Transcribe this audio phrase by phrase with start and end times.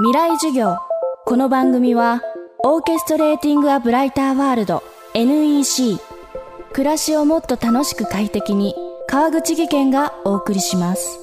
[0.00, 0.76] 未来授業。
[1.24, 2.22] この番組は
[2.64, 5.98] オーケストレーティング・ア・ブライター・ワールド NEC
[6.72, 8.76] 暮らしをもっと楽しく快適に
[9.08, 11.18] 川口義賢がお送りします。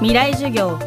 [0.00, 0.78] 未来授業。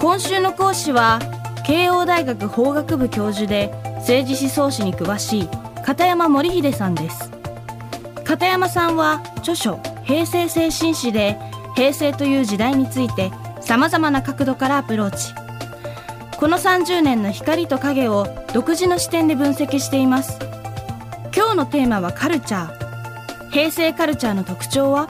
[0.00, 1.18] 今週の講師は
[1.64, 5.48] 慶応大学法学部教授で政治思想史に詳しい
[5.82, 7.30] 片山森秀さんです。
[8.24, 11.38] 片山さんは著書「平成精神史」で
[11.74, 13.32] 平成という時代について
[13.62, 15.41] さまざまな角度からアプローチ。
[16.42, 20.40] この30年の光と影を独自の視点で分析しています。
[21.32, 23.50] 今日のテーマはカルチャー。
[23.50, 25.08] 平成カルチャーの特徴は？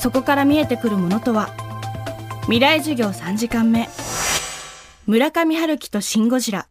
[0.00, 1.50] そこから見えてくるものとは？
[2.44, 3.90] 未来授業3時間目。
[5.04, 6.68] 村上春樹とシン・ゴジラ。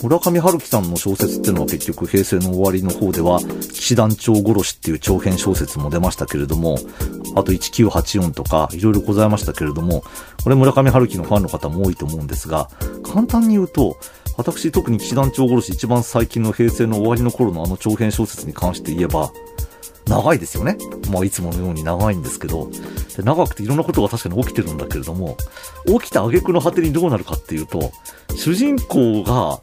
[0.00, 6.78] 村上春樹さんの小説っていうのは結局平成の終わりの方では、騎士団長殺しっていう長編小説も出ましたけれども、
[7.34, 10.02] あと1984とかいろいろございましたけれども、
[10.42, 12.68] これ村上春樹のファンの方も多いと思うんですが、
[13.02, 13.96] 簡単に言うと、
[14.36, 19.32] 私特に騎士団長殺し一番最近の平成の終わりの頃のあの長編小説に関して言えば、
[20.08, 20.78] 長いですよね。
[21.10, 22.70] まあ、いつものように長いんですけど、
[23.16, 25.36] で長くていろんなことが確かに起きてるんだけれども、
[25.86, 27.92] 起きた挙句の果てにどうなるかっていうと、
[28.36, 29.60] 主人公が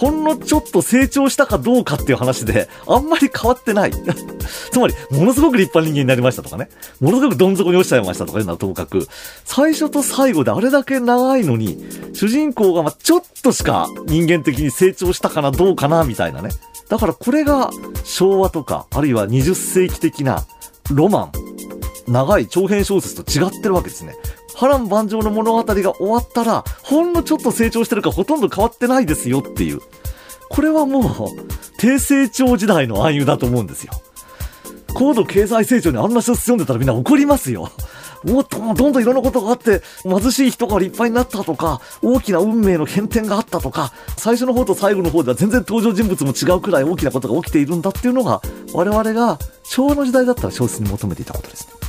[0.00, 3.92] ほんのちょっと成長したかどうかっていう話で、あんまり変わってない。
[4.72, 6.70] つまり、ものすごく立派な人間になりましたとかね。
[7.00, 9.06] ものすごくどん底に落ちちゃいましたとかいうのはともかく、
[9.44, 11.84] 最初と最後であれだけ長いのに、
[12.14, 16.48] 主人公がまちょっとしか人間的に成長したかな、どうかな、みたいなね。
[16.88, 17.70] だからこれが
[18.02, 20.46] 昭和とか、あるいは20世紀的な
[20.90, 21.32] ロマン、
[22.08, 24.14] 長い長編小説と違ってるわけですね。
[24.60, 29.80] 波乱万丈の物語が終わったら、ほんのちょっと成長してるかほとんど変わってないですよっていう。
[30.50, 31.12] これはもう、
[31.78, 33.94] 低成長時代の暗喩だと思うんですよ。
[34.92, 37.70] 高度経済成長にあんな小説読んでたらみんな怒りますよ。
[38.22, 48.42] もっともどんどんいろんなことがあって、貧しい人が立派になったとか、大きな運命の変転があったとか、最初の方と最後の方では全然登場人物も違うくらい大きなことが起きているんだっていうのが、
[48.74, 51.79] 我々が昭和の時代だったら小説に求めていたことですね。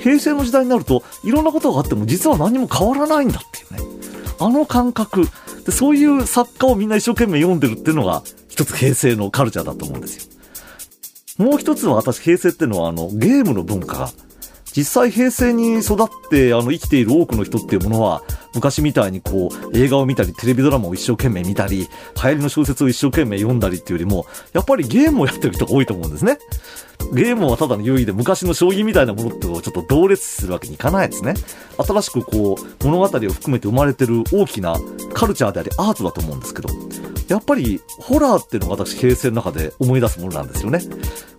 [0.00, 4.00] 平成の時代になると、いろんなことがあっても実は何も変わらないんだっていうね。
[4.38, 5.28] あの感覚。
[5.64, 10.26] でそういう作家をみんな一生懸命読んでるっていうのが、一つ平成のカルチャーだと思うんです
[11.38, 11.44] よ。
[11.44, 14.10] もう一つは私平成っていうのはあのゲームの文化が
[14.76, 18.22] 実際平成に育ってあの生きている多くの人っていうものは
[18.54, 26.38] 昔みたいにこう映画を見たりテレビドラマを一生懸命見たり流行りの小説を一生懸命読んだりっていうよりもやっぱりゲームをやってる人が多いと思うんですね。
[27.12, 31.34] ゲームはただの優位で昔の将棋みたいなものってをちょっと同列するわけにいかないですね。
[31.78, 34.76] 新しくこう物語を含めて生まれてる大きな
[35.14, 36.68] カルチャーでありアートだと思うんですけど、
[37.28, 40.80] やっぱりホラーっていうのが私平成の中で思い出すものなんですよね。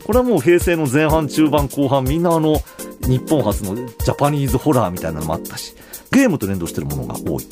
[0.03, 2.62] これはもう平成の前半、中盤、後半みんなあの
[3.07, 5.75] 日本初のジャパニーズホラーみたいなのもあったし、
[6.12, 7.47] ゲームと連動してるものが多い。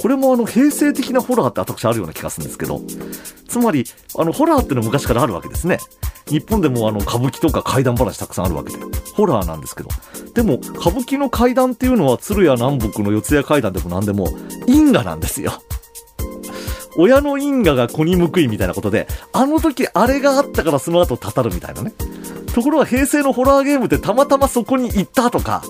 [0.00, 2.80] これもあの平成的なホラーって私あるような気がするんですけど、
[3.48, 3.84] つまり、
[4.16, 5.78] あのホラーっていうのは昔からあるわけですね。
[6.28, 8.78] 日本でもあの歌舞伎とか怪談話たくさんあるわけで、
[9.14, 9.88] ホラーなんですけど。
[10.34, 14.28] でも、歌舞伎の怪談っていうのは鶴屋南北の四谷怪談でも何でも
[14.66, 15.52] 因果なんですよ。
[16.96, 21.92] 親の因果が子に報いみたいなことで、あの時あれがあったからその後たたるみたいなね。
[22.58, 25.62] ところが平成のホラーゲームってたまたまそこに行ったとか、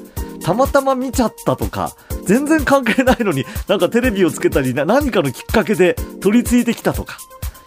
[0.42, 1.94] たまたま見ちゃったとか、
[2.24, 7.18] 全然関係ないのになんかテレビをつけたり何かのきっかけで取り付いてきたとか。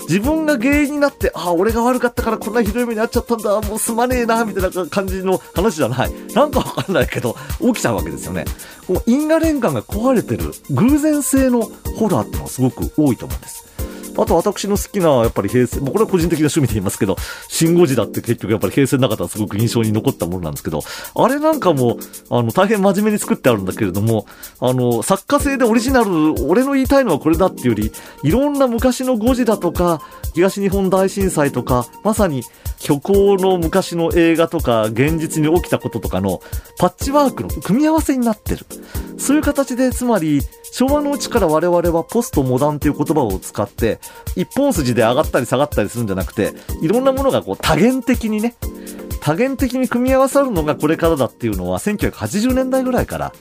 [0.10, 6.12] 自分が原因になって、ああ、俺が悪かったからこんなひどい目に遭っちゃったんだ、もうすまねえな、みたいな感じの話じゃない。
[6.34, 8.46] なんかわかんないけど、起きちゃうわけですよね。
[8.88, 11.62] この因果連環が壊れてる偶然性の
[12.00, 13.71] ホラーってのはすごく多いと思うんです。
[14.18, 17.16] あと私の好きな、やっぱり平成、もうこれは個人的な趣味で言いますけど、
[17.50, 20.82] シンゴジラって結局やっぱり平成の中ではすごく印象に残ったものなんですけど、
[21.16, 21.98] あれなんかも、
[22.30, 24.26] あの、大変真面目に作ってあるんだけれども、
[24.60, 27.92] あの、作家性でオリジナル、俺の言いたいのはこれだっていうより、
[28.24, 30.02] いろんな昔のゴジラとか、
[30.34, 32.44] 東日本大震災とか、まさに
[32.78, 36.42] 虚構の昔の映画とか、現実に起きたこととかの
[36.78, 38.66] パッチワークの組み合わせになってる。
[39.18, 44.00] そういう形で、つまり、昭和のうちから我々はポストモダンという言葉を使って、
[44.36, 48.56] 一本筋で上がったり下がったりするんじゃなくて、いろんなものがこう多元的にね、
[49.20, 53.34] 多元的に組み合わさるのがこれからだっていうのは1980年代ぐらいから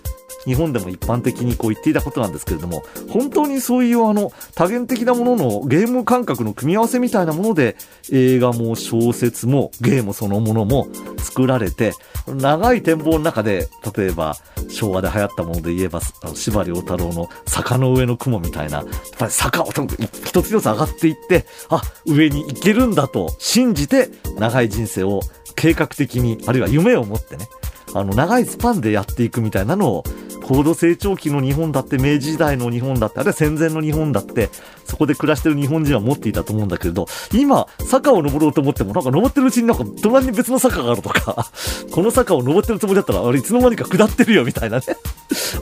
[0.46, 7.76] 日本でも一般的にこう言っていたことなんですけれども、本当にそういうあの多元的なもののゲーム感覚の組み合わせみたいなもので
[8.10, 10.88] 映画も小説もゲームそのものも
[11.18, 11.92] 作られて、
[12.26, 14.36] 長い展望の中で、例えば
[14.68, 16.00] 昭和で流行ったもので言えば、
[16.34, 18.86] 司馬遼太郎の坂の上の雲みたいな、やっ
[19.18, 24.08] ぱり坂をとにかく一つ一つ上がっていって、あ、上に行けるんだと信じて
[24.38, 25.20] 長い人生を
[25.56, 27.48] 計画的に、あるいは夢を持ってね、
[27.94, 30.04] あの、長いスパンでやっていくみたいなのを、
[30.50, 34.48] 高度成長期の日本だって明治時代の日本だってあるいは戦前の日本だって
[34.84, 41.46] そこで暮らしてる日本人は持っていたと思うんだけれど今坂を登ろうと思ってもなんか登ってるうちになんか隣に別の坂があるとか
[41.92, 44.84] この坂を登ってるつもりだったらあれいつの間にか下ってるよみたいなね。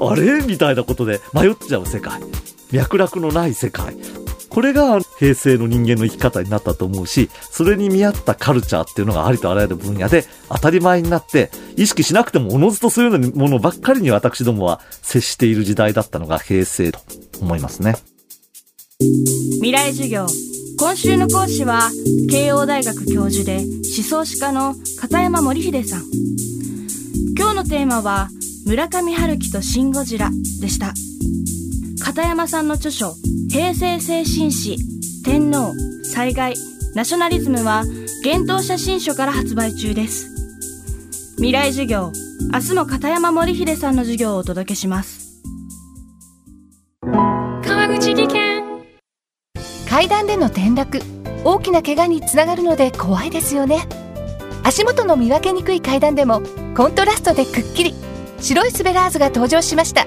[0.01, 0.41] あれ？
[0.41, 2.23] みたいなことで迷っちゃう世界。
[2.73, 3.95] 脈絡のない世界。
[4.59, 16.99] これが平成の人間の生き方になったと思うし、それに見合ったカルチャーっていうのがありとあらゆる分野で当たり前になって、意識しなくてもおのずとそういうものばっかりに私どもは接している時代だったのが平成と
[17.41, 17.95] 思いますね。
[18.99, 20.27] 未来授業。
[20.77, 21.93] 今週の講師は、
[22.29, 23.65] 慶応大学教授で思
[24.03, 26.03] 想史家の片山森秀さん。
[27.39, 28.29] 今日のテーマは、
[28.67, 30.95] 村上春樹とシン・ゴジラでした。
[32.09, 33.13] 片山さんの著書、
[33.51, 34.79] 平成精神史、
[35.25, 35.75] 天皇、
[36.05, 36.55] 災害、
[36.95, 37.85] ナショナリズムは、
[38.25, 40.31] 幻冬写真書から発売中です。
[41.37, 42.11] 未来授業、
[42.51, 45.43] 明日も片山森秀さんの授業をお届けします。
[47.03, 48.65] 川口技研
[49.87, 51.03] 階段での転落、
[51.45, 53.87] 大きな怪我につながるので怖いですよね。
[54.63, 56.41] 足元の見分けにくい階段でも、
[56.75, 57.95] コントラストでくっきり、
[58.41, 60.07] 白いスベラーズが登場しました。